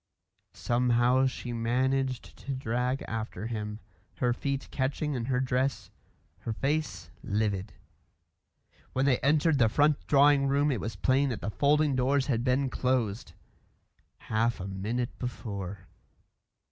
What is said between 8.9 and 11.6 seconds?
When they entered the front drawing room it was plain that the